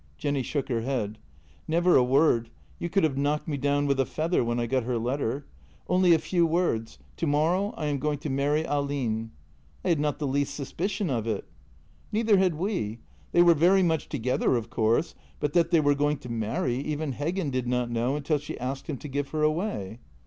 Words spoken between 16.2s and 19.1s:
marry even Heggen did not know until she asked him to